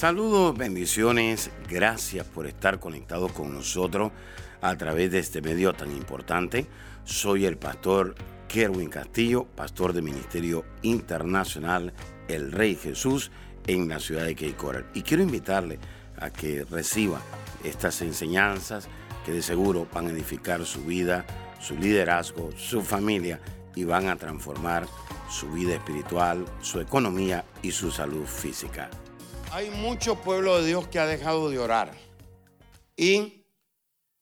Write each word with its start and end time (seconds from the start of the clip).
Saludos, 0.00 0.56
bendiciones, 0.56 1.50
gracias 1.68 2.26
por 2.26 2.46
estar 2.46 2.80
conectados 2.80 3.32
con 3.32 3.52
nosotros 3.52 4.12
a 4.62 4.74
través 4.78 5.10
de 5.12 5.18
este 5.18 5.42
medio 5.42 5.74
tan 5.74 5.94
importante. 5.94 6.66
Soy 7.04 7.44
el 7.44 7.58
pastor 7.58 8.14
Kerwin 8.48 8.88
Castillo, 8.88 9.44
pastor 9.44 9.92
del 9.92 10.04
Ministerio 10.04 10.64
Internacional 10.80 11.92
El 12.28 12.50
Rey 12.50 12.76
Jesús 12.76 13.30
en 13.66 13.90
la 13.90 14.00
ciudad 14.00 14.24
de 14.24 14.34
Cape. 14.34 14.86
Y 14.94 15.02
quiero 15.02 15.22
invitarle 15.22 15.78
a 16.18 16.30
que 16.30 16.64
reciba 16.64 17.20
estas 17.62 18.00
enseñanzas 18.00 18.88
que 19.26 19.32
de 19.32 19.42
seguro 19.42 19.86
van 19.92 20.06
a 20.06 20.12
edificar 20.12 20.64
su 20.64 20.82
vida, 20.82 21.26
su 21.60 21.76
liderazgo, 21.76 22.48
su 22.56 22.80
familia 22.80 23.38
y 23.74 23.84
van 23.84 24.08
a 24.08 24.16
transformar 24.16 24.86
su 25.28 25.50
vida 25.50 25.74
espiritual, 25.74 26.46
su 26.62 26.80
economía 26.80 27.44
y 27.60 27.72
su 27.72 27.90
salud 27.90 28.24
física. 28.24 28.88
Hay 29.52 29.68
mucho 29.70 30.14
pueblo 30.14 30.60
de 30.60 30.68
Dios 30.68 30.86
que 30.86 31.00
ha 31.00 31.06
dejado 31.06 31.50
de 31.50 31.58
orar. 31.58 31.92
Y 32.96 33.46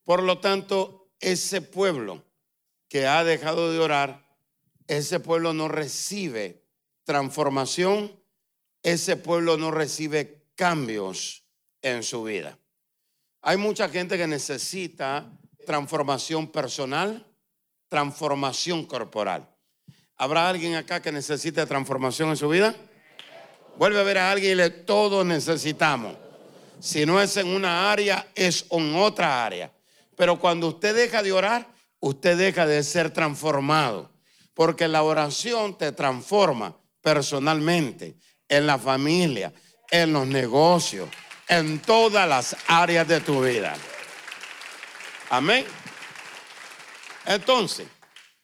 por 0.02 0.22
lo 0.22 0.38
tanto, 0.38 1.10
ese 1.20 1.60
pueblo 1.60 2.24
que 2.88 3.06
ha 3.06 3.22
dejado 3.24 3.70
de 3.70 3.78
orar, 3.78 4.26
ese 4.86 5.20
pueblo 5.20 5.52
no 5.52 5.68
recibe 5.68 6.64
transformación, 7.04 8.18
ese 8.82 9.16
pueblo 9.16 9.58
no 9.58 9.70
recibe 9.70 10.46
cambios 10.54 11.44
en 11.82 12.02
su 12.02 12.24
vida. 12.24 12.58
Hay 13.42 13.58
mucha 13.58 13.90
gente 13.90 14.16
que 14.16 14.26
necesita 14.26 15.30
transformación 15.66 16.50
personal, 16.50 17.26
transformación 17.88 18.86
corporal. 18.86 19.46
¿Habrá 20.16 20.48
alguien 20.48 20.74
acá 20.74 21.02
que 21.02 21.12
necesite 21.12 21.66
transformación 21.66 22.30
en 22.30 22.36
su 22.38 22.48
vida? 22.48 22.74
Vuelve 23.78 24.00
a 24.00 24.02
ver 24.02 24.18
a 24.18 24.30
alguien 24.32 24.52
y 24.52 24.54
le 24.56 24.70
todos 24.70 25.24
necesitamos. 25.24 26.16
Si 26.80 27.06
no 27.06 27.20
es 27.20 27.36
en 27.36 27.46
una 27.46 27.92
área, 27.92 28.28
es 28.34 28.66
en 28.70 28.96
otra 28.96 29.46
área. 29.46 29.72
Pero 30.16 30.38
cuando 30.40 30.66
usted 30.66 30.96
deja 30.96 31.22
de 31.22 31.32
orar, 31.32 31.68
usted 32.00 32.36
deja 32.36 32.66
de 32.66 32.82
ser 32.82 33.12
transformado. 33.12 34.10
Porque 34.52 34.88
la 34.88 35.04
oración 35.04 35.78
te 35.78 35.92
transforma 35.92 36.76
personalmente, 37.00 38.16
en 38.48 38.66
la 38.66 38.78
familia, 38.78 39.52
en 39.90 40.12
los 40.12 40.26
negocios, 40.26 41.08
en 41.46 41.78
todas 41.78 42.28
las 42.28 42.56
áreas 42.66 43.06
de 43.06 43.20
tu 43.20 43.42
vida. 43.42 43.76
Amén. 45.30 45.64
Entonces, 47.26 47.86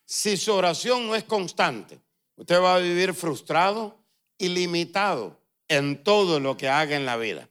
si 0.04 0.36
su 0.36 0.52
oración 0.52 1.06
no 1.06 1.16
es 1.16 1.24
constante, 1.24 2.00
usted 2.36 2.60
va 2.60 2.76
a 2.76 2.78
vivir 2.78 3.14
frustrado, 3.14 4.03
ilimitado 4.38 5.40
en 5.68 6.02
todo 6.02 6.40
lo 6.40 6.56
que 6.56 6.68
haga 6.68 6.96
en 6.96 7.06
la 7.06 7.16
vida. 7.16 7.48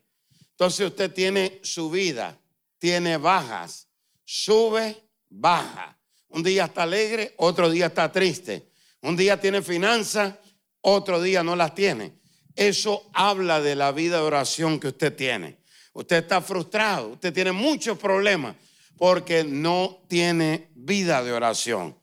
Entonces 0.50 0.86
usted 0.86 1.12
tiene 1.12 1.60
subida, 1.62 2.38
tiene 2.78 3.16
bajas, 3.16 3.88
sube, 4.24 4.96
baja. 5.28 5.98
Un 6.28 6.42
día 6.42 6.66
está 6.66 6.84
alegre, 6.84 7.34
otro 7.38 7.70
día 7.70 7.86
está 7.86 8.10
triste. 8.10 8.70
Un 9.02 9.16
día 9.16 9.40
tiene 9.40 9.62
finanzas, 9.62 10.34
otro 10.80 11.20
día 11.20 11.42
no 11.42 11.56
las 11.56 11.74
tiene. 11.74 12.12
Eso 12.54 13.10
habla 13.12 13.60
de 13.60 13.74
la 13.74 13.92
vida 13.92 14.18
de 14.18 14.22
oración 14.22 14.78
que 14.78 14.88
usted 14.88 15.14
tiene. 15.14 15.58
Usted 15.92 16.16
está 16.16 16.40
frustrado, 16.40 17.08
usted 17.08 17.32
tiene 17.32 17.52
muchos 17.52 17.98
problemas 17.98 18.56
porque 18.96 19.44
no 19.44 20.04
tiene 20.08 20.70
vida 20.74 21.22
de 21.22 21.32
oración. 21.32 21.96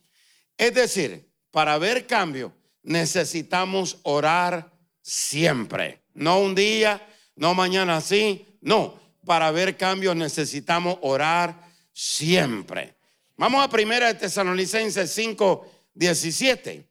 Es 0.58 0.74
decir, 0.74 1.30
para 1.52 1.78
ver 1.78 2.06
cambio 2.06 2.54
necesitamos 2.84 4.00
orar 4.04 4.72
siempre. 5.02 6.02
No 6.14 6.40
un 6.40 6.56
día, 6.56 7.06
no 7.36 7.54
mañana 7.54 7.98
así. 7.98 8.46
No, 8.62 9.00
para 9.26 9.52
ver 9.52 9.78
cambios 9.78 10.16
necesitamos 10.16 10.98
orar 11.02 11.72
siempre. 11.94 12.96
Vamos 13.38 13.64
a 13.64 13.70
primera 13.70 14.08
de 14.08 14.16
Tesalonicenses 14.16 15.12
5, 15.12 15.72
17. 15.94 16.88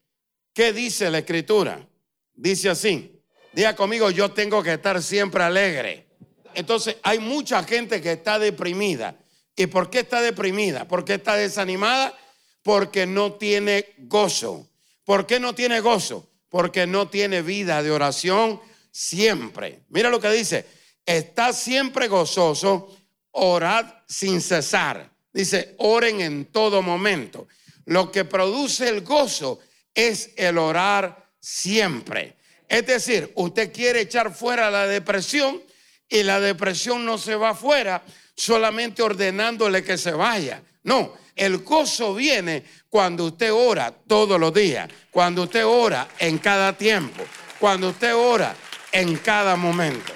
¿Qué 0.53 0.73
dice 0.73 1.11
la 1.11 1.19
escritura? 1.19 1.87
Dice 2.35 2.71
así. 2.71 3.23
Diga 3.53 3.75
conmigo, 3.75 4.11
yo 4.11 4.31
tengo 4.33 4.63
que 4.63 4.75
estar 4.75 5.03
siempre 5.03 5.43
alegre. 5.43 6.07
Entonces, 6.55 6.97
hay 7.03 7.19
mucha 7.19 7.63
gente 7.63 8.01
que 8.01 8.13
está 8.13 8.39
deprimida. 8.39 9.17
¿Y 9.57 9.67
por 9.67 9.91
qué 9.91 10.01
está 10.01 10.21
deprimida? 10.21 10.87
¿Por 10.89 11.05
qué 11.05 11.15
está 11.15 11.37
desanimada? 11.37 12.17
Porque 12.63 13.07
no 13.07 13.35
tiene 13.35 13.87
gozo. 13.99 14.70
¿Por 15.11 15.27
qué 15.27 15.41
no 15.41 15.57
tiene 15.57 15.81
gozo? 15.81 16.31
porque 16.51 16.87
no 16.87 17.09
tiene 17.09 17.43
vida 17.43 17.83
de 17.83 17.91
oración 17.91 18.61
siempre. 18.91 19.81
Mira 19.89 20.11
lo 20.11 20.21
que 20.21 20.31
dice, 20.31 20.67
está 21.07 21.53
siempre 21.53 22.09
gozoso, 22.09 22.95
orad 23.31 23.87
sin 24.07 24.41
cesar. 24.41 25.11
Dice, 25.33 25.75
oren 25.79 26.21
en 26.21 26.45
todo 26.47 26.83
momento. 26.83 27.47
Lo 27.87 28.11
que 28.11 28.25
produce 28.25 28.89
el 28.89 29.01
gozo 29.03 29.61
es 29.95 30.31
el 30.37 30.59
orar 30.59 31.31
siempre. 31.39 32.37
Es 32.69 32.87
decir, 32.87 33.33
usted 33.37 33.73
quiere 33.73 34.03
echar 34.03 34.35
fuera 34.35 34.71
la 34.71 34.87
depresión 34.87 35.63
y 36.09 36.25
la 36.25 36.41
depresión 36.41 37.05
no 37.05 37.17
se 37.17 37.37
va 37.37 37.55
fuera 37.55 38.03
solamente 38.35 39.03
ordenándole 39.03 39.85
que 39.85 39.97
se 39.97 40.13
vaya. 40.13 40.63
No, 40.83 41.15
el 41.41 41.59
gozo 41.65 42.15
viene 42.15 42.65
cuando 42.91 43.25
usted 43.25 43.51
ora 43.51 43.91
todos 44.07 44.39
los 44.39 44.53
días, 44.53 44.91
cuando 45.11 45.45
usted 45.45 45.65
ora 45.65 46.07
en 46.19 46.37
cada 46.37 46.77
tiempo, 46.77 47.25
cuando 47.59 47.89
usted 47.89 48.15
ora 48.15 48.55
en 48.93 49.17
cada 49.17 49.57
momento. 49.57 50.13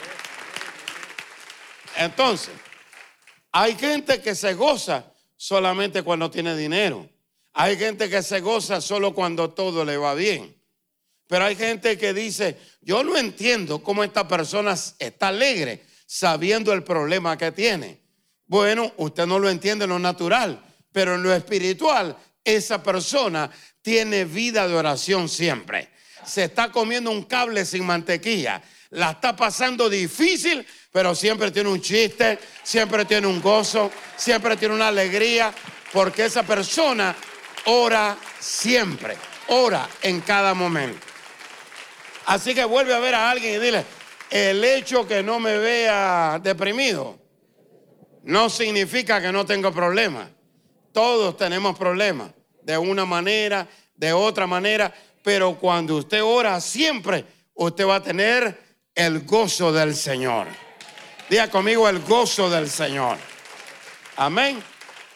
Entonces, 1.97 2.53
hay 3.53 3.75
gente 3.75 4.21
que 4.21 4.35
se 4.35 4.53
goza 4.53 5.07
solamente 5.35 6.03
cuando 6.03 6.31
tiene 6.31 6.55
dinero. 6.55 7.09
Hay 7.55 7.79
gente 7.79 8.11
que 8.11 8.23
se 8.23 8.41
goza 8.41 8.83
solo 8.83 9.15
cuando 9.15 9.49
todo 9.49 9.83
le 9.83 9.97
va 9.97 10.13
bien. 10.13 10.55
Pero 11.27 11.47
hay 11.47 11.57
gente 11.57 11.97
que 11.97 12.13
dice, 12.13 12.59
yo 12.83 13.03
no 13.03 13.17
entiendo 13.17 13.83
cómo 13.83 14.05
esta 14.05 14.29
persona 14.29 14.77
está 14.99 15.29
alegre 15.29 15.87
sabiendo 16.05 16.71
el 16.75 16.83
problema 16.83 17.39
que 17.39 17.51
tiene. 17.51 18.03
Bueno, 18.45 18.93
usted 18.99 19.25
no 19.25 19.39
lo 19.39 19.49
entiende 19.49 19.85
en 19.85 19.91
lo 19.91 19.99
natural, 19.99 20.63
pero 20.95 21.17
en 21.17 21.25
lo 21.25 21.35
espiritual 21.35 22.17
esa 22.45 22.81
persona 22.81 23.51
tiene 23.83 24.25
vida 24.25 24.69
de 24.69 24.77
oración 24.77 25.29
siempre. 25.29 25.89
Se 26.25 26.45
está 26.45 26.71
comiendo 26.71 27.11
un 27.11 27.25
cable 27.25 27.65
sin 27.65 27.85
mantequilla. 27.85 28.63
La 28.91 29.11
está 29.11 29.35
pasando 29.35 29.91
difícil, 29.91 30.65
pero 30.93 31.17
siempre 31.17 31.51
tiene 31.51 31.69
un 31.69 31.81
chiste, 31.81 32.39
siempre 32.63 33.05
tiene 33.07 33.27
un 33.27 33.43
gozo, 33.43 33.91
siempre 34.17 34.57
tiene 34.57 34.77
una 34.77 34.87
alegría, 34.87 35.53
porque 35.93 36.27
esa 36.27 36.45
persona 36.45 37.13
ora 37.65 38.17
siempre, 38.39 39.17
ora 39.49 39.89
en 40.01 40.21
cada 40.21 40.55
momento. 40.55 41.05
Así 42.27 42.55
que 42.55 42.65
vuelve 42.65 42.95
a 42.95 43.01
ver 43.01 43.17
a 43.17 43.31
alguien 43.33 43.57
y 43.57 43.59
dile, 43.59 43.85
el 44.31 44.65
hecho 44.65 45.09
que 45.09 45.25
no 45.25 45.41
me 45.41 45.59
vea 45.59 46.39
deprimido 46.41 47.19
no 48.23 48.49
significa 48.49 49.21
que 49.21 49.33
no 49.33 49.45
tengo 49.45 49.73
problemas. 49.73 50.29
Todos 50.95 51.37
tenemos 51.37 51.77
problemas, 51.77 52.31
de 52.63 52.79
una 52.79 53.05
manera, 53.05 53.67
de 53.97 54.13
otra 54.13 54.47
manera, 54.47 54.95
pero 55.25 55.59
cuando 55.59 55.97
usted 55.97 56.23
ora 56.23 56.61
siempre, 56.61 57.25
usted 57.55 57.85
va 57.85 57.97
a 57.97 58.03
tener 58.03 58.57
el 58.95 59.25
gozo 59.25 59.73
del 59.73 59.97
Señor. 59.97 60.47
Diga 61.29 61.51
conmigo 61.51 61.89
el 61.89 61.99
gozo 61.99 62.49
del 62.49 62.71
Señor. 62.71 63.19
Amén. 64.15 64.63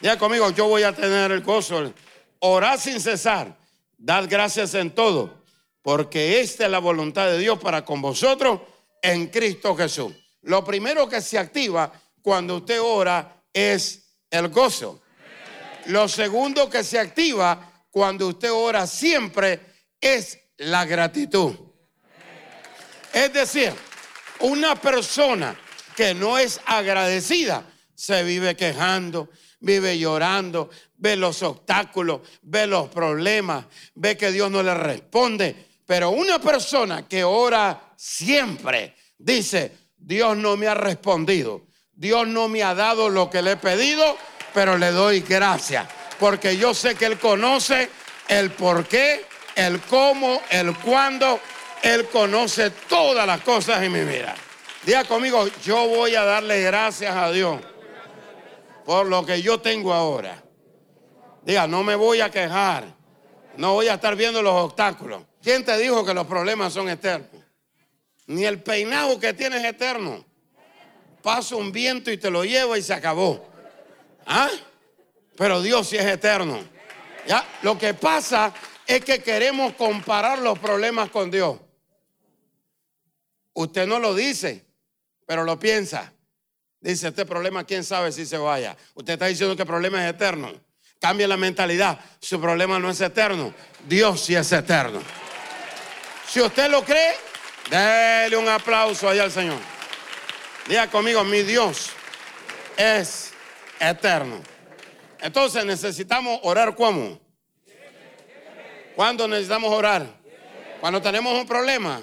Diga 0.01 0.19
conmigo, 0.19 0.49
yo 0.49 0.67
voy 0.67 0.83
a 0.83 0.91
tener 0.91 1.31
el 1.31 1.43
gozo. 1.43 1.93
Orar 2.39 2.77
sin 2.77 2.99
cesar. 2.99 3.55
Dad 3.97 4.25
gracias 4.29 4.73
en 4.73 4.91
todo, 4.91 5.33
porque 5.81 6.41
esta 6.41 6.65
es 6.65 6.71
la 6.71 6.79
voluntad 6.79 7.27
de 7.27 7.37
Dios 7.37 7.57
para 7.57 7.85
con 7.85 8.01
vosotros 8.01 8.59
en 9.01 9.27
Cristo 9.27 9.77
Jesús. 9.77 10.11
Lo 10.41 10.61
primero 10.65 11.07
que 11.07 11.21
se 11.21 11.39
activa 11.39 11.89
cuando 12.21 12.57
usted 12.57 12.81
ora 12.81 13.43
es 13.53 14.09
el 14.29 14.49
gozo. 14.49 15.01
Lo 15.89 16.07
segundo 16.07 16.69
que 16.69 16.83
se 16.83 16.99
activa 16.99 17.83
cuando 17.89 18.27
usted 18.27 18.51
ora 18.51 18.85
siempre 18.85 19.59
es 19.99 20.37
la 20.57 20.85
gratitud. 20.85 21.55
Es 23.11 23.33
decir, 23.33 23.73
una 24.41 24.75
persona 24.75 25.59
que 25.95 26.13
no 26.13 26.37
es 26.37 26.61
agradecida 26.67 27.65
se 27.95 28.21
vive 28.21 28.55
quejando, 28.55 29.29
vive 29.61 29.97
llorando, 29.97 30.69
ve 30.95 31.15
los 31.15 31.41
obstáculos, 31.41 32.21
ve 32.43 32.67
los 32.67 32.89
problemas, 32.89 33.65
ve 33.95 34.15
que 34.15 34.31
Dios 34.31 34.51
no 34.51 34.61
le 34.61 34.75
responde. 34.75 35.55
Pero 35.87 36.11
una 36.11 36.39
persona 36.39 37.07
que 37.07 37.23
ora 37.23 37.93
siempre 37.95 38.95
dice, 39.17 39.75
Dios 39.97 40.37
no 40.37 40.55
me 40.55 40.67
ha 40.67 40.75
respondido, 40.75 41.65
Dios 41.91 42.27
no 42.27 42.47
me 42.47 42.61
ha 42.61 42.75
dado 42.75 43.09
lo 43.09 43.27
que 43.27 43.41
le 43.41 43.53
he 43.53 43.57
pedido, 43.57 44.15
pero 44.53 44.77
le 44.77 44.91
doy 44.91 45.21
gracias, 45.21 45.87
porque 46.19 46.57
yo 46.57 46.73
sé 46.73 46.95
que 46.95 47.05
Él 47.05 47.19
conoce 47.19 47.89
el 48.27 48.51
por 48.51 48.85
qué, 48.87 49.25
el 49.55 49.79
cómo, 49.81 50.41
el 50.49 50.75
cuándo. 50.77 51.39
Él 51.81 52.07
conoce 52.09 52.71
todas 52.71 53.25
las 53.25 53.41
cosas 53.41 53.81
en 53.81 53.91
mi 53.91 54.03
vida. 54.03 54.35
Diga 54.83 55.05
conmigo, 55.05 55.47
yo 55.63 55.87
voy 55.87 56.15
a 56.15 56.23
darle 56.23 56.61
gracias 56.61 57.15
a 57.15 57.31
Dios 57.31 57.59
por 58.85 59.05
lo 59.05 59.25
que 59.25 59.41
yo 59.41 59.59
tengo 59.59 59.93
ahora. 59.93 60.43
Diga, 61.43 61.67
no 61.67 61.83
me 61.83 61.95
voy 61.95 62.21
a 62.21 62.29
quejar. 62.29 62.85
No 63.57 63.73
voy 63.73 63.87
a 63.87 63.95
estar 63.95 64.15
viendo 64.15 64.41
los 64.41 64.53
obstáculos. 64.53 65.23
¿Quién 65.41 65.65
te 65.65 65.77
dijo 65.77 66.05
que 66.05 66.13
los 66.13 66.27
problemas 66.27 66.73
son 66.73 66.89
eternos? 66.89 67.43
Ni 68.27 68.45
el 68.45 68.61
peinado 68.61 69.19
que 69.19 69.33
tienes 69.33 69.63
es 69.63 69.71
eterno. 69.71 70.25
Pasa 71.21 71.55
un 71.55 71.71
viento 71.71 72.11
y 72.11 72.17
te 72.17 72.29
lo 72.29 72.45
lleva 72.45 72.77
y 72.77 72.81
se 72.81 72.93
acabó. 72.93 73.48
¿Ah? 74.29 74.49
Pero 75.35 75.61
Dios 75.61 75.89
sí 75.89 75.97
es 75.97 76.05
eterno. 76.05 76.63
¿Ya? 77.27 77.43
Lo 77.63 77.77
que 77.77 77.93
pasa 77.95 78.53
es 78.85 79.03
que 79.03 79.21
queremos 79.21 79.73
comparar 79.73 80.39
los 80.39 80.57
problemas 80.59 81.09
con 81.09 81.31
Dios. 81.31 81.57
Usted 83.53 83.87
no 83.87 83.99
lo 83.99 84.13
dice, 84.13 84.65
pero 85.25 85.43
lo 85.43 85.59
piensa. 85.59 86.13
Dice, 86.79 87.09
este 87.09 87.25
problema, 87.25 87.65
quién 87.65 87.83
sabe 87.83 88.11
si 88.11 88.25
se 88.25 88.37
vaya. 88.37 88.77
Usted 88.93 89.13
está 89.13 89.25
diciendo 89.25 89.55
que 89.55 89.63
el 89.63 89.67
problema 89.67 90.05
es 90.05 90.13
eterno. 90.13 90.53
Cambia 91.01 91.27
la 91.27 91.35
mentalidad. 91.35 91.99
Su 92.19 92.39
problema 92.39 92.77
no 92.77 92.89
es 92.89 93.01
eterno. 93.01 93.53
Dios 93.87 94.21
sí 94.21 94.35
es 94.35 94.51
eterno. 94.51 95.01
Si 96.29 96.39
usted 96.39 96.69
lo 96.69 96.83
cree, 96.83 97.15
déle 97.69 98.37
un 98.37 98.47
aplauso 98.47 99.09
allá 99.09 99.23
al 99.23 99.31
Señor. 99.31 99.59
Diga 100.67 100.87
conmigo, 100.87 101.23
mi 101.23 101.41
Dios 101.41 101.89
es 102.77 103.33
eterno. 103.79 104.41
Entonces 105.21 105.65
necesitamos 105.65 106.39
orar 106.43 106.75
¿cómo? 106.75 107.19
¿Cuándo 108.95 109.27
necesitamos 109.27 109.71
orar? 109.71 110.05
Cuando 110.81 111.01
tenemos 111.01 111.33
un 111.33 111.47
problema. 111.47 112.01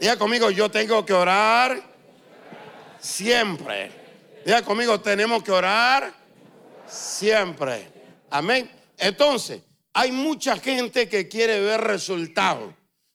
Diga 0.00 0.16
conmigo, 0.16 0.50
yo 0.50 0.70
tengo 0.70 1.04
que 1.04 1.12
orar 1.12 1.82
siempre. 2.98 3.90
Diga 4.44 4.62
conmigo, 4.62 5.00
tenemos 5.00 5.42
que 5.42 5.52
orar 5.52 6.12
siempre. 6.86 7.88
Amén. 8.30 8.70
Entonces, 8.98 9.62
hay 9.92 10.12
mucha 10.12 10.56
gente 10.56 11.08
que 11.08 11.28
quiere 11.28 11.60
ver 11.60 11.80
resultados 11.80 12.74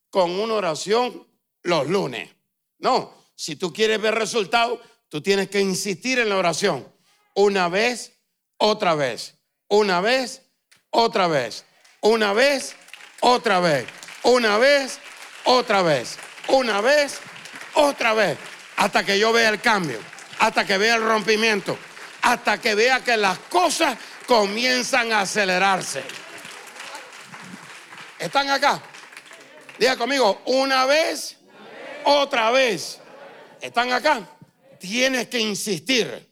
con 0.09 0.31
una 0.31 0.53
oración 0.53 1.27
los 1.63 1.87
lunes. 1.87 2.29
No, 2.79 3.13
si 3.35 3.55
tú 3.55 3.73
quieres 3.73 3.99
ver 4.01 4.15
resultados, 4.15 4.79
tú 5.09 5.21
tienes 5.21 5.49
que 5.49 5.59
insistir 5.59 6.19
en 6.19 6.29
la 6.29 6.37
oración. 6.37 6.87
Una 7.37 7.69
vez, 7.69 8.13
otra 8.57 8.95
vez. 8.95 9.35
Una 9.67 10.01
vez, 10.01 10.41
otra 10.89 11.27
vez. 11.27 11.65
Una 12.01 12.33
vez, 12.33 12.75
otra 13.19 13.59
vez. 13.59 13.85
Una 14.23 14.57
vez, 14.57 14.99
otra 15.43 15.83
vez. 15.83 16.17
Una 16.47 16.81
vez, 16.81 17.19
otra 17.75 18.15
vez. 18.15 18.39
Hasta 18.77 19.05
que 19.05 19.19
yo 19.19 19.31
vea 19.31 19.49
el 19.49 19.61
cambio. 19.61 19.99
Hasta 20.39 20.65
que 20.65 20.79
vea 20.79 20.95
el 20.95 21.03
rompimiento. 21.03 21.77
Hasta 22.23 22.59
que 22.59 22.73
vea 22.73 23.03
que 23.03 23.15
las 23.15 23.37
cosas 23.37 23.95
comienzan 24.25 25.11
a 25.11 25.21
acelerarse. 25.21 26.01
¿Están 28.17 28.49
acá? 28.49 28.81
Diga 29.77 29.95
conmigo, 29.95 30.41
una 30.45 30.87
vez, 30.87 31.37
otra 32.03 32.49
vez. 32.49 32.99
¿Están 33.61 33.91
acá? 33.91 34.27
Tienes 34.79 35.27
que 35.27 35.37
insistir. 35.37 36.26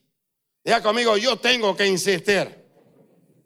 Diga 0.66 0.82
conmigo, 0.82 1.16
yo 1.16 1.38
tengo 1.38 1.78
que 1.78 1.86
insistir. 1.86 2.66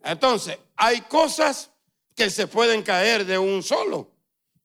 Entonces, 0.02 0.58
hay 0.78 1.02
cosas 1.02 1.70
que 2.16 2.30
se 2.30 2.48
pueden 2.48 2.82
caer 2.82 3.26
de 3.26 3.38
un 3.38 3.62
solo, 3.62 4.10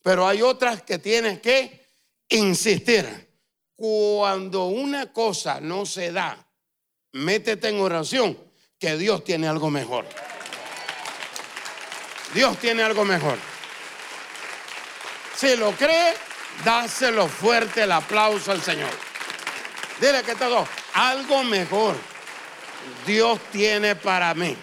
pero 0.00 0.24
hay 0.24 0.40
otras 0.40 0.82
que 0.82 0.98
tienes 0.98 1.40
que 1.40 1.84
insistir. 2.28 3.28
Cuando 3.74 4.66
una 4.66 5.12
cosa 5.12 5.60
no 5.60 5.84
se 5.84 6.12
da, 6.12 6.46
métete 7.14 7.70
en 7.70 7.80
oración, 7.80 8.38
que 8.78 8.96
Dios 8.96 9.24
tiene 9.24 9.48
algo 9.48 9.68
mejor. 9.68 10.06
Dios 12.34 12.56
tiene 12.58 12.84
algo 12.84 13.04
mejor. 13.04 13.36
Si 15.36 15.56
lo 15.56 15.72
cree, 15.72 16.14
dáselo 16.64 17.26
fuerte 17.26 17.82
el 17.82 17.90
aplauso 17.90 18.52
al 18.52 18.62
Señor. 18.62 18.90
Dile 20.00 20.22
que 20.22 20.36
todo, 20.36 20.68
algo 20.92 21.42
mejor 21.42 22.13
Dios 23.06 23.40
tiene 23.52 23.96
para 23.96 24.34
mí. 24.34 24.56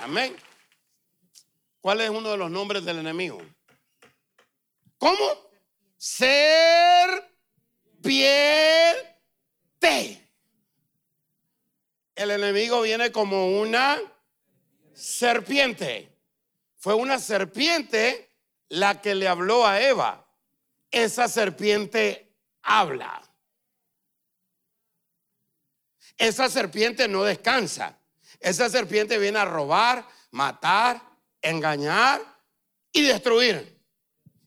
Amén. 0.00 0.36
¿Cuál 1.80 2.00
es 2.00 2.10
uno 2.10 2.30
de 2.30 2.36
los 2.36 2.50
nombres 2.50 2.84
del 2.84 2.98
enemigo? 2.98 3.40
¿Cómo? 4.98 5.50
Serpiente. 5.96 7.26
El 12.14 12.30
enemigo 12.30 12.82
viene 12.82 13.12
como 13.12 13.60
una 13.60 14.00
serpiente. 14.94 16.10
Fue 16.78 16.94
una 16.94 17.18
serpiente 17.18 18.30
la 18.68 19.00
que 19.00 19.14
le 19.14 19.28
habló 19.28 19.66
a 19.66 19.80
Eva, 19.80 20.26
esa 20.90 21.28
serpiente 21.28 22.32
habla. 22.62 23.22
Esa 26.16 26.48
serpiente 26.48 27.08
no 27.08 27.24
descansa. 27.24 27.98
Esa 28.40 28.68
serpiente 28.68 29.18
viene 29.18 29.38
a 29.38 29.44
robar, 29.44 30.06
matar, 30.30 31.02
engañar 31.42 32.22
y 32.92 33.02
destruir. 33.02 33.80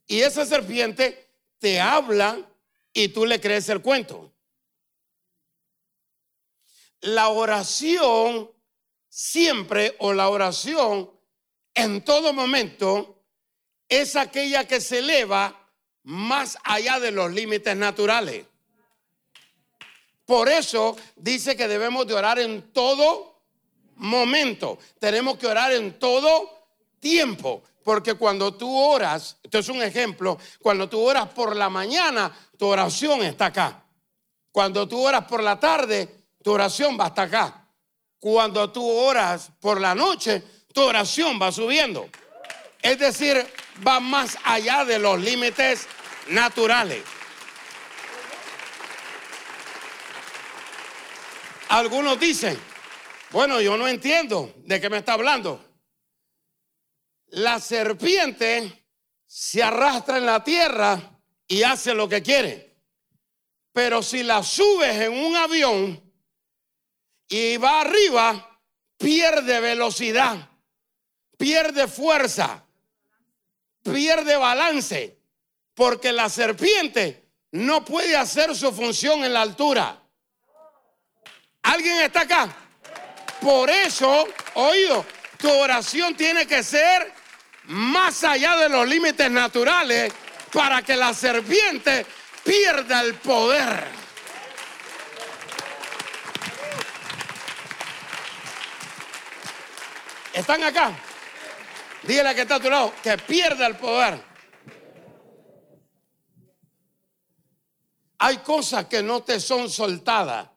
Y 0.07 0.21
esa 0.21 0.45
serpiente 0.45 1.29
te 1.59 1.79
habla 1.79 2.49
y 2.93 3.09
tú 3.09 3.25
le 3.25 3.39
crees 3.39 3.69
el 3.69 3.81
cuento. 3.81 4.33
La 7.01 7.29
oración 7.29 8.51
siempre 9.07 9.95
o 9.99 10.13
la 10.13 10.29
oración 10.29 11.11
en 11.73 12.03
todo 12.03 12.33
momento 12.33 13.23
es 13.87 14.15
aquella 14.15 14.67
que 14.67 14.81
se 14.81 14.99
eleva 14.99 15.69
más 16.03 16.57
allá 16.63 16.99
de 16.99 17.11
los 17.11 17.31
límites 17.31 17.75
naturales. 17.75 18.45
Por 20.29 20.47
eso 20.47 20.95
dice 21.15 21.57
que 21.57 21.67
debemos 21.67 22.05
de 22.05 22.13
orar 22.13 22.37
en 22.37 22.71
todo 22.71 23.41
momento. 23.95 24.77
Tenemos 24.99 25.39
que 25.39 25.47
orar 25.47 25.71
en 25.71 25.97
todo 25.97 26.67
tiempo. 26.99 27.63
Porque 27.83 28.13
cuando 28.13 28.53
tú 28.53 28.71
oras, 28.77 29.37
esto 29.41 29.57
es 29.57 29.69
un 29.69 29.81
ejemplo, 29.81 30.37
cuando 30.61 30.87
tú 30.87 30.99
oras 30.99 31.29
por 31.29 31.55
la 31.55 31.67
mañana, 31.67 32.31
tu 32.59 32.67
oración 32.67 33.23
está 33.23 33.47
acá. 33.47 33.83
Cuando 34.51 34.87
tú 34.87 35.03
oras 35.03 35.25
por 35.25 35.41
la 35.41 35.59
tarde, 35.59 36.27
tu 36.43 36.51
oración 36.51 36.95
va 36.95 37.05
hasta 37.05 37.23
acá. 37.23 37.67
Cuando 38.19 38.71
tú 38.71 38.87
oras 38.87 39.49
por 39.59 39.81
la 39.81 39.95
noche, 39.95 40.43
tu 40.71 40.83
oración 40.83 41.39
va 41.41 41.51
subiendo. 41.51 42.07
Es 42.83 42.99
decir, 42.99 43.51
va 43.87 43.99
más 43.99 44.37
allá 44.43 44.85
de 44.85 44.99
los 44.99 45.19
límites 45.19 45.87
naturales. 46.27 47.01
Algunos 51.69 52.19
dicen, 52.19 52.57
bueno, 53.31 53.61
yo 53.61 53.77
no 53.77 53.87
entiendo 53.87 54.53
de 54.57 54.79
qué 54.79 54.89
me 54.89 54.97
está 54.97 55.13
hablando. 55.13 55.63
La 57.27 57.59
serpiente 57.59 58.85
se 59.25 59.63
arrastra 59.63 60.17
en 60.17 60.25
la 60.25 60.43
tierra 60.43 61.19
y 61.47 61.63
hace 61.63 61.93
lo 61.93 62.09
que 62.09 62.21
quiere. 62.21 62.77
Pero 63.71 64.03
si 64.03 64.23
la 64.23 64.43
subes 64.43 64.95
en 65.01 65.13
un 65.13 65.35
avión 65.35 66.13
y 67.27 67.57
va 67.57 67.81
arriba, 67.81 68.61
pierde 68.97 69.59
velocidad, 69.59 70.49
pierde 71.37 71.87
fuerza 71.87 72.65
pierde 73.83 74.35
balance 74.35 75.19
porque 75.73 76.11
la 76.11 76.29
serpiente 76.29 77.29
no 77.51 77.83
puede 77.85 78.15
hacer 78.15 78.55
su 78.55 78.71
función 78.71 79.23
en 79.23 79.33
la 79.33 79.41
altura. 79.41 79.98
¿Alguien 81.63 82.01
está 82.01 82.21
acá? 82.21 82.49
Por 83.41 83.69
eso, 83.69 84.27
oído, 84.55 85.05
tu 85.37 85.49
oración 85.49 86.15
tiene 86.15 86.45
que 86.45 86.63
ser 86.63 87.13
más 87.65 88.23
allá 88.23 88.57
de 88.57 88.69
los 88.69 88.87
límites 88.87 89.29
naturales 89.29 90.11
para 90.51 90.81
que 90.81 90.95
la 90.95 91.13
serpiente 91.13 92.05
pierda 92.43 93.01
el 93.01 93.15
poder. 93.15 93.99
¿Están 100.33 100.63
acá? 100.63 100.91
Dígale 102.03 102.33
que 102.33 102.41
está 102.41 102.55
a 102.55 102.59
tu 102.59 102.69
lado 102.69 102.93
que 103.03 103.17
pierda 103.17 103.67
el 103.67 103.75
poder. 103.75 104.23
Hay 108.19 108.37
cosas 108.37 108.85
que 108.85 109.01
no 109.01 109.21
te 109.21 109.39
son 109.39 109.69
soltadas. 109.69 110.47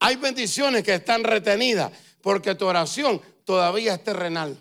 Hay 0.00 0.16
bendiciones 0.16 0.82
que 0.82 0.94
están 0.94 1.24
retenidas 1.24 1.92
porque 2.20 2.54
tu 2.54 2.66
oración 2.66 3.20
todavía 3.44 3.94
es 3.94 4.04
terrenal. 4.04 4.60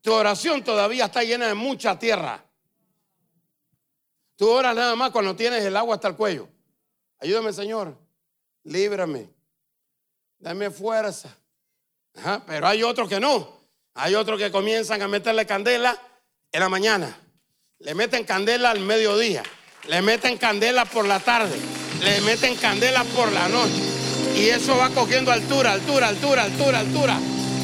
Tu 0.00 0.12
oración 0.12 0.62
todavía 0.62 1.06
está 1.06 1.22
llena 1.22 1.48
de 1.48 1.54
mucha 1.54 1.98
tierra. 1.98 2.44
Tú 4.36 4.48
oras 4.48 4.74
nada 4.74 4.94
más 4.94 5.10
cuando 5.10 5.34
tienes 5.34 5.64
el 5.64 5.76
agua 5.76 5.96
hasta 5.96 6.08
el 6.08 6.16
cuello. 6.16 6.48
Ayúdame, 7.18 7.52
Señor. 7.52 7.96
Líbrame. 8.64 9.28
Dame 10.38 10.70
fuerza. 10.70 11.36
pero 12.46 12.68
hay 12.68 12.82
otros 12.82 13.08
que 13.08 13.18
no. 13.18 13.58
Hay 13.94 14.14
otros 14.14 14.38
que 14.38 14.52
comienzan 14.52 15.02
a 15.02 15.08
meterle 15.08 15.44
candela 15.44 16.00
en 16.52 16.60
la 16.60 16.68
mañana. 16.68 17.18
Le 17.80 17.94
meten 17.94 18.24
candela 18.24 18.70
al 18.70 18.80
mediodía. 18.80 19.42
Le 19.88 20.00
meten 20.02 20.38
candela 20.38 20.84
por 20.84 21.04
la 21.04 21.18
tarde. 21.18 21.58
Le 22.02 22.20
meten 22.22 22.56
candela 22.56 23.04
por 23.04 23.32
la 23.32 23.48
noche. 23.48 23.82
Y 24.36 24.48
eso 24.48 24.76
va 24.76 24.90
cogiendo 24.90 25.32
altura, 25.32 25.72
altura, 25.72 26.08
altura, 26.08 26.42
altura, 26.44 26.80
altura, 26.80 27.18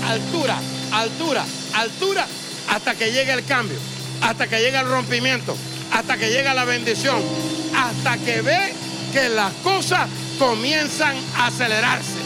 altura, 0.07 0.59
altura, 0.93 1.45
altura, 1.75 2.27
hasta 2.69 2.95
que 2.95 3.13
llegue 3.13 3.33
el 3.33 3.45
cambio, 3.45 3.79
hasta 4.21 4.49
que 4.49 4.59
llegue 4.59 4.79
el 4.79 4.89
rompimiento, 4.89 5.57
hasta 5.93 6.17
que 6.17 6.31
llegue 6.31 6.53
la 6.53 6.65
bendición, 6.65 7.23
hasta 7.77 8.19
que 8.19 8.41
ve 8.41 8.75
que 9.13 9.29
las 9.29 9.53
cosas 9.55 10.09
comienzan 10.39 11.17
a 11.37 11.47
acelerarse. 11.47 12.25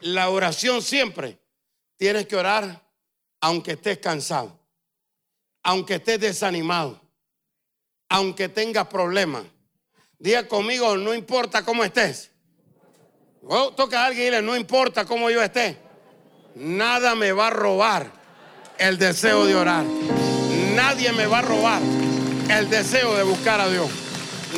La 0.00 0.28
oración 0.28 0.82
siempre 0.82 1.38
tienes 1.96 2.26
que 2.26 2.36
orar 2.36 2.81
aunque 3.42 3.72
estés 3.72 3.98
cansado, 3.98 4.56
aunque 5.64 5.96
estés 5.96 6.20
desanimado, 6.20 6.98
aunque 8.08 8.48
tengas 8.48 8.86
problemas. 8.86 9.42
Diga 10.18 10.46
conmigo, 10.46 10.96
no 10.96 11.12
importa 11.12 11.64
cómo 11.64 11.82
estés. 11.82 12.30
Toca 13.76 14.02
a 14.02 14.06
alguien 14.06 14.22
y 14.22 14.24
dile, 14.26 14.42
no 14.42 14.56
importa 14.56 15.04
cómo 15.04 15.28
yo 15.28 15.42
esté. 15.42 15.76
Nada 16.54 17.16
me 17.16 17.32
va 17.32 17.48
a 17.48 17.50
robar 17.50 18.12
el 18.78 18.96
deseo 18.96 19.44
de 19.44 19.56
orar. 19.56 19.84
Nadie 20.74 21.12
me 21.12 21.26
va 21.26 21.40
a 21.40 21.42
robar 21.42 21.82
el 22.48 22.70
deseo 22.70 23.16
de 23.16 23.24
buscar 23.24 23.60
a 23.60 23.68
Dios. 23.68 23.90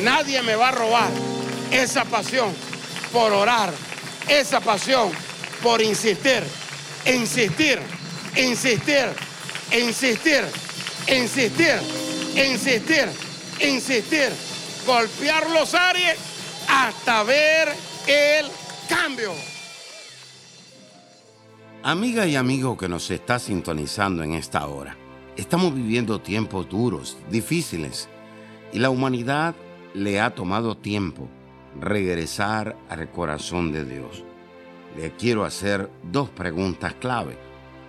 Nadie 0.03 0.43
me 0.43 0.55
va 0.55 0.69
a 0.69 0.71
robar 0.71 1.09
esa 1.71 2.05
pasión 2.05 2.53
por 3.11 3.31
orar, 3.31 3.73
esa 4.29 4.59
pasión 4.59 5.11
por 5.63 5.81
insistir, 5.81 6.43
insistir, 7.07 7.79
insistir, 8.37 9.05
insistir, 9.71 10.43
insistir, 11.07 11.75
insistir, 12.35 13.09
insistir, 13.59 14.29
golpear 14.85 15.49
los 15.51 15.73
aires 15.73 16.17
hasta 16.67 17.23
ver 17.23 17.69
el 18.07 18.45
cambio. 18.89 19.31
Amiga 21.83 22.25
y 22.25 22.35
amigo 22.35 22.77
que 22.77 22.89
nos 22.89 23.11
está 23.11 23.37
sintonizando 23.39 24.23
en 24.23 24.33
esta 24.33 24.65
hora, 24.67 24.97
estamos 25.37 25.73
viviendo 25.73 26.19
tiempos 26.19 26.67
duros, 26.67 27.17
difíciles, 27.29 28.09
y 28.73 28.79
la 28.79 28.89
humanidad 28.89 29.55
le 29.93 30.19
ha 30.19 30.33
tomado 30.33 30.75
tiempo 30.75 31.29
regresar 31.79 32.75
al 32.89 33.09
corazón 33.11 33.71
de 33.71 33.85
Dios. 33.85 34.23
Le 34.97 35.11
quiero 35.11 35.45
hacer 35.45 35.89
dos 36.11 36.29
preguntas 36.29 36.93
clave. 36.95 37.37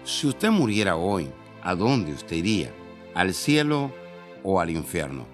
Si 0.06 0.28
usted 0.28 0.50
muriera 0.50 0.94
hoy, 0.94 1.28
¿a 1.64 1.74
dónde 1.74 2.12
usted 2.12 2.36
iría? 2.36 2.72
¿Al 3.12 3.34
cielo 3.34 3.90
o 4.44 4.60
al 4.60 4.70
infierno? 4.70 5.26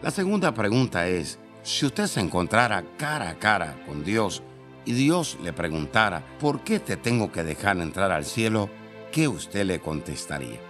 La 0.00 0.12
segunda 0.12 0.54
pregunta 0.54 1.08
es, 1.08 1.40
si 1.64 1.86
usted 1.86 2.06
se 2.06 2.20
encontrara 2.20 2.84
cara 2.96 3.30
a 3.30 3.38
cara 3.40 3.82
con 3.88 4.04
Dios, 4.04 4.44
y 4.84 4.92
Dios 4.92 5.38
le 5.42 5.52
preguntara, 5.52 6.24
¿por 6.38 6.60
qué 6.60 6.78
te 6.78 6.96
tengo 6.96 7.32
que 7.32 7.42
dejar 7.42 7.78
entrar 7.78 8.12
al 8.12 8.24
cielo? 8.24 8.70
¿Qué 9.10 9.26
usted 9.26 9.66
le 9.66 9.80
contestaría? 9.80 10.60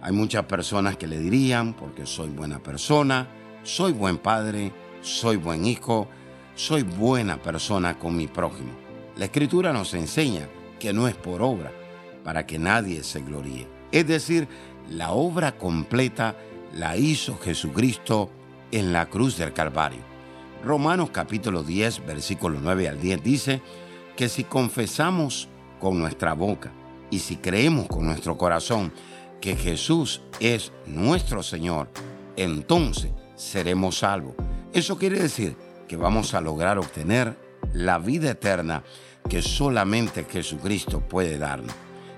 Hay 0.00 0.12
muchas 0.12 0.46
personas 0.46 0.96
que 0.96 1.06
le 1.06 1.18
dirían, 1.18 1.74
porque 1.74 2.06
soy 2.06 2.30
buena 2.30 2.62
persona, 2.62 3.28
soy 3.62 3.92
buen 3.92 4.16
padre, 4.16 4.72
soy 5.02 5.36
buen 5.36 5.66
hijo, 5.66 6.08
soy 6.54 6.82
buena 6.82 7.36
persona 7.36 7.98
con 7.98 8.16
mi 8.16 8.26
prójimo. 8.26 8.72
La 9.18 9.26
escritura 9.26 9.70
nos 9.70 9.92
enseña 9.92 10.48
que 10.78 10.94
no 10.94 11.06
es 11.08 11.14
por 11.14 11.42
obra, 11.42 11.83
para 12.24 12.46
que 12.46 12.58
nadie 12.58 13.04
se 13.04 13.20
gloríe. 13.20 13.68
Es 13.92 14.06
decir, 14.06 14.48
la 14.90 15.12
obra 15.12 15.56
completa 15.56 16.36
la 16.74 16.96
hizo 16.96 17.38
Jesucristo 17.38 18.30
en 18.72 18.92
la 18.92 19.06
cruz 19.06 19.36
del 19.36 19.52
Calvario. 19.52 20.00
Romanos 20.64 21.10
capítulo 21.10 21.62
10, 21.62 22.06
versículo 22.06 22.58
9 22.60 22.88
al 22.88 23.00
10 23.00 23.22
dice 23.22 23.62
que 24.16 24.28
si 24.28 24.44
confesamos 24.44 25.48
con 25.78 25.98
nuestra 25.98 26.32
boca 26.32 26.72
y 27.10 27.18
si 27.18 27.36
creemos 27.36 27.86
con 27.86 28.06
nuestro 28.06 28.36
corazón 28.38 28.92
que 29.40 29.56
Jesús 29.56 30.22
es 30.40 30.72
nuestro 30.86 31.42
Señor, 31.42 31.88
entonces 32.36 33.12
seremos 33.36 33.98
salvos. 33.98 34.34
Eso 34.72 34.96
quiere 34.96 35.20
decir 35.20 35.56
que 35.86 35.96
vamos 35.96 36.34
a 36.34 36.40
lograr 36.40 36.78
obtener 36.78 37.36
la 37.74 37.98
vida 37.98 38.30
eterna 38.30 38.82
que 39.28 39.42
solamente 39.42 40.24
Jesucristo 40.24 41.00
puede 41.00 41.38
darnos. 41.38 41.74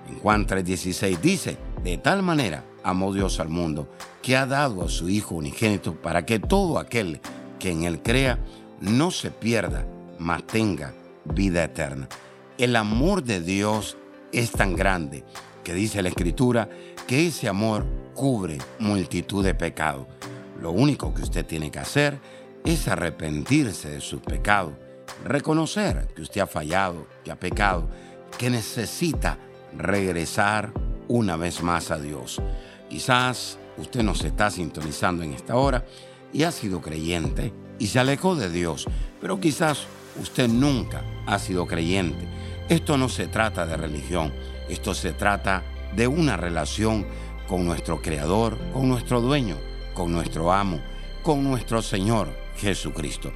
En 0.08 0.18
Juan 0.20 0.46
3:16 0.46 1.20
dice, 1.20 1.56
de 1.82 1.98
tal 1.98 2.22
manera 2.22 2.64
amó 2.82 3.12
Dios 3.12 3.40
al 3.40 3.48
mundo 3.48 3.88
que 4.22 4.36
ha 4.36 4.46
dado 4.46 4.84
a 4.84 4.88
su 4.88 5.08
Hijo 5.08 5.34
unigénito 5.36 5.94
para 5.94 6.25
que 6.25 6.38
todo 6.38 6.78
aquel 6.78 7.20
que 7.58 7.70
en 7.70 7.84
él 7.84 8.02
crea 8.02 8.38
no 8.80 9.10
se 9.10 9.30
pierda, 9.30 9.86
mas 10.18 10.46
tenga 10.46 10.94
vida 11.25 11.64
eterna. 11.64 12.08
El 12.58 12.76
amor 12.76 13.22
de 13.22 13.40
Dios 13.40 13.96
es 14.32 14.50
tan 14.50 14.75
grande 14.75 15.25
que 15.64 15.75
dice 15.75 16.02
la 16.02 16.08
Escritura 16.08 16.68
que 17.06 17.26
ese 17.26 17.48
amor 17.48 17.86
cubre 18.14 18.58
multitud 18.78 19.44
de 19.44 19.54
pecados. 19.54 20.06
Lo 20.60 20.70
único 20.70 21.12
que 21.12 21.22
usted 21.22 21.44
tiene 21.44 21.70
que 21.70 21.78
hacer 21.78 22.18
es 22.64 22.88
arrepentirse 22.88 23.90
de 23.90 24.00
sus 24.00 24.20
pecados, 24.20 24.72
reconocer 25.25 26.08
que 26.14 26.22
usted 26.22 26.40
ha 26.40 26.46
fallado, 26.46 27.06
que 27.25 27.30
ha 27.30 27.38
pecado, 27.38 27.88
que 28.38 28.50
necesita 28.50 29.38
regresar 29.76 30.73
una 31.08 31.37
vez 31.37 31.62
más 31.62 31.90
a 31.90 31.99
Dios. 31.99 32.40
Quizás 32.88 33.58
usted 33.76 34.02
nos 34.02 34.25
está 34.25 34.50
sintonizando 34.50 35.23
en 35.23 35.32
esta 35.32 35.56
hora 35.56 35.85
y 36.32 36.42
ha 36.42 36.52
sido 36.52 36.80
creyente 36.80 37.52
y 37.78 37.88
se 37.88 37.99
alejó 37.99 38.37
de 38.37 38.50
Dios, 38.50 38.87
pero 39.20 39.40
quizás 39.40 39.87
usted 40.20 40.49
nunca 40.49 41.02
ha 41.26 41.38
sido 41.38 41.66
creyente. 41.66 42.26
Esto 42.68 42.96
no 42.96 43.08
se 43.08 43.28
trata 43.28 43.66
de 43.66 43.76
religión, 43.76 44.32
esto 44.68 44.94
se 44.94 45.12
trata 45.12 45.62
de 45.94 46.08
una 46.08 46.37
relación 46.37 47.06
con 47.46 47.64
nuestro 47.64 48.02
Creador, 48.02 48.58
con 48.73 48.88
nuestro 48.88 49.20
dueño, 49.20 49.56
con 49.94 50.12
nuestro 50.12 50.52
amo, 50.52 50.80
con 51.23 51.44
nuestro 51.44 51.80
Señor 51.82 52.28
Jesucristo. 52.56 53.32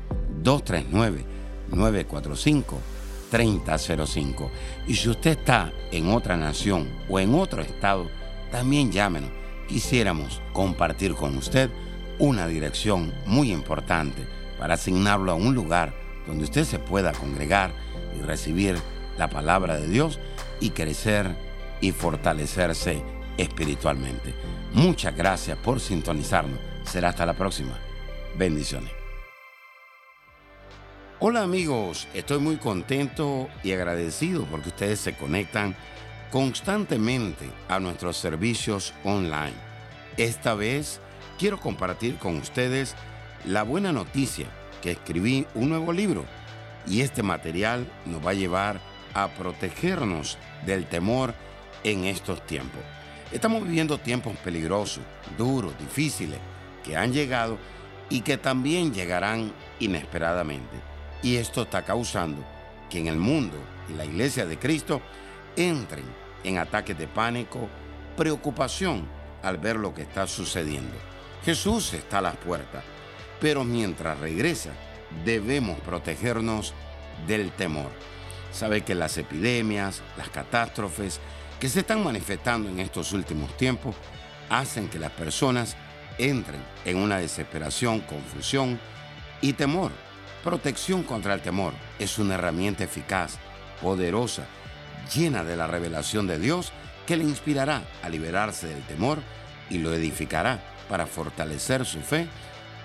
239-945-3005. 1.70 4.50
Y 4.88 4.94
si 4.94 5.08
usted 5.08 5.38
está 5.38 5.72
en 5.92 6.12
otra 6.12 6.36
nación 6.36 6.90
o 7.08 7.20
en 7.20 7.36
otro 7.36 7.62
estado, 7.62 8.08
también 8.50 8.90
llámenos. 8.90 9.30
Quisiéramos 9.68 10.42
compartir 10.52 11.14
con 11.14 11.36
usted 11.36 11.70
una 12.18 12.48
dirección 12.48 13.14
muy 13.24 13.52
importante 13.52 14.26
para 14.58 14.74
asignarlo 14.74 15.30
a 15.30 15.36
un 15.36 15.54
lugar 15.54 16.05
donde 16.26 16.45
usted 16.45 16.64
se 16.64 16.78
pueda 16.78 17.12
congregar 17.12 17.73
y 18.18 18.23
recibir 18.23 18.76
la 19.18 19.28
palabra 19.28 19.76
de 19.78 19.88
Dios 19.88 20.18
y 20.61 20.71
crecer 20.71 21.35
y 21.80 21.92
fortalecerse 21.92 23.02
espiritualmente. 23.37 24.35
Muchas 24.73 25.16
gracias 25.16 25.59
por 25.59 25.80
sintonizarnos. 25.80 26.59
Será 26.85 27.11
hasta 27.11 27.26
la 27.26 27.35
próxima. 27.35 27.78
Bendiciones. 28.37 28.90
Hola 31.18 31.42
amigos, 31.42 32.06
estoy 32.12 32.40
muy 32.40 32.56
contento 32.56 33.49
y 33.62 33.73
agradecido 33.73 34.45
porque 34.45 34.68
ustedes 34.68 35.00
se 35.00 35.16
conectan 35.16 35.75
constantemente 36.30 37.49
a 37.68 37.80
nuestros 37.80 38.18
servicios 38.18 38.92
online. 39.02 39.54
Esta 40.18 40.54
vez 40.54 41.00
quiero 41.38 41.59
compartir 41.59 42.16
con 42.18 42.37
ustedes 42.37 42.95
la 43.47 43.62
buena 43.62 43.92
noticia 43.92 44.47
escribí 44.92 45.46
un 45.54 45.70
nuevo 45.70 45.92
libro 45.92 46.24
y 46.86 47.00
este 47.00 47.22
material 47.22 47.86
nos 48.04 48.24
va 48.24 48.30
a 48.30 48.34
llevar 48.34 48.80
a 49.14 49.28
protegernos 49.28 50.38
del 50.64 50.86
temor 50.86 51.34
en 51.84 52.04
estos 52.04 52.44
tiempos. 52.46 52.80
Estamos 53.32 53.64
viviendo 53.64 53.98
tiempos 53.98 54.36
peligrosos, 54.36 55.02
duros, 55.36 55.76
difíciles, 55.78 56.38
que 56.84 56.96
han 56.96 57.12
llegado 57.12 57.58
y 58.08 58.20
que 58.20 58.36
también 58.36 58.94
llegarán 58.94 59.52
inesperadamente. 59.80 60.76
Y 61.22 61.36
esto 61.36 61.62
está 61.62 61.82
causando 61.82 62.44
que 62.88 62.98
en 62.98 63.08
el 63.08 63.16
mundo 63.16 63.56
y 63.88 63.94
la 63.94 64.04
iglesia 64.04 64.46
de 64.46 64.58
Cristo 64.58 65.00
entren 65.56 66.04
en 66.44 66.58
ataques 66.58 66.96
de 66.96 67.08
pánico, 67.08 67.68
preocupación 68.16 69.06
al 69.42 69.58
ver 69.58 69.76
lo 69.76 69.92
que 69.92 70.02
está 70.02 70.26
sucediendo. 70.26 70.94
Jesús 71.44 71.92
está 71.94 72.18
a 72.18 72.22
las 72.22 72.36
puertas, 72.36 72.84
pero 73.40 73.64
mientras 73.64 74.18
regresa 74.18 74.70
debemos 75.24 75.78
protegernos 75.80 76.74
del 77.26 77.50
temor. 77.52 77.90
Sabe 78.52 78.82
que 78.82 78.94
las 78.94 79.18
epidemias, 79.18 80.02
las 80.16 80.28
catástrofes 80.30 81.20
que 81.60 81.68
se 81.68 81.80
están 81.80 82.02
manifestando 82.02 82.68
en 82.68 82.80
estos 82.80 83.12
últimos 83.12 83.56
tiempos 83.56 83.94
hacen 84.48 84.88
que 84.88 84.98
las 84.98 85.12
personas 85.12 85.76
entren 86.18 86.60
en 86.84 86.96
una 86.96 87.18
desesperación, 87.18 88.00
confusión 88.00 88.78
y 89.40 89.52
temor. 89.52 89.90
Protección 90.42 91.02
contra 91.02 91.34
el 91.34 91.40
temor 91.40 91.72
es 91.98 92.18
una 92.18 92.34
herramienta 92.34 92.84
eficaz, 92.84 93.38
poderosa, 93.82 94.46
llena 95.14 95.44
de 95.44 95.56
la 95.56 95.66
revelación 95.66 96.26
de 96.26 96.38
Dios 96.38 96.72
que 97.06 97.16
le 97.16 97.24
inspirará 97.24 97.82
a 98.02 98.08
liberarse 98.08 98.66
del 98.66 98.82
temor 98.84 99.18
y 99.70 99.78
lo 99.78 99.92
edificará 99.92 100.60
para 100.88 101.06
fortalecer 101.06 101.84
su 101.84 102.00
fe 102.00 102.28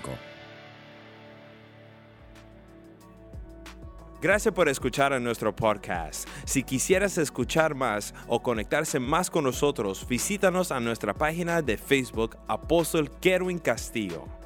Gracias 4.21 4.53
por 4.53 4.67
escuchar 4.67 5.13
a 5.13 5.19
nuestro 5.19 5.55
podcast. 5.55 6.27
Si 6.43 6.63
quisieras 6.63 7.17
escuchar 7.17 7.73
más 7.73 8.13
o 8.27 8.43
conectarse 8.43 8.99
más 8.99 9.29
con 9.29 9.45
nosotros, 9.45 10.05
visítanos 10.09 10.73
a 10.73 10.81
nuestra 10.81 11.13
página 11.13 11.61
de 11.61 11.77
Facebook 11.77 12.35
Apóstol 12.49 13.09
Kerwin 13.21 13.59
Castillo. 13.59 14.38